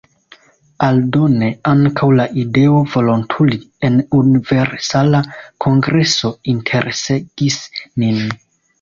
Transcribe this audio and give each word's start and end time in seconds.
Aldone, 0.85 1.49
ankaŭ 1.71 2.07
la 2.21 2.25
ideo 2.45 2.81
volontuli 2.95 3.61
en 3.91 4.01
Universala 4.23 5.25
Kongreso 5.69 6.37
interesegis 6.57 7.65
min. 7.81 8.39